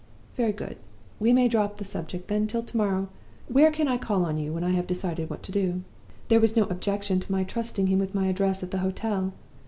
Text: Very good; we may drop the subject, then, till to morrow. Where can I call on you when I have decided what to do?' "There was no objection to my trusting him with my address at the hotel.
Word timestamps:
Very 0.35 0.51
good; 0.51 0.77
we 1.19 1.31
may 1.31 1.47
drop 1.47 1.77
the 1.77 1.83
subject, 1.85 2.27
then, 2.27 2.47
till 2.47 2.63
to 2.63 2.75
morrow. 2.75 3.07
Where 3.47 3.69
can 3.69 3.87
I 3.87 3.99
call 3.99 4.25
on 4.25 4.39
you 4.39 4.51
when 4.51 4.63
I 4.63 4.71
have 4.71 4.87
decided 4.87 5.29
what 5.29 5.43
to 5.43 5.51
do?' 5.51 5.83
"There 6.27 6.39
was 6.39 6.55
no 6.55 6.63
objection 6.63 7.19
to 7.19 7.31
my 7.31 7.43
trusting 7.43 7.85
him 7.85 7.99
with 7.99 8.15
my 8.15 8.25
address 8.25 8.63
at 8.63 8.71
the 8.71 8.79
hotel. 8.79 9.31